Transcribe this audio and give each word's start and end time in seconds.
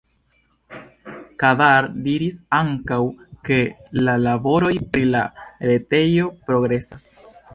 Kadar 1.43 1.87
diris 2.07 2.39
ankaŭ, 2.61 2.97
ke 3.49 3.59
la 4.07 4.17
laboroj 4.23 4.73
pri 4.95 5.05
la 5.17 5.23
retejo 5.73 6.33
progresas. 6.49 7.09